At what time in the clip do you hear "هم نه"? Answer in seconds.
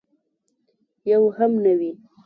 1.37-1.73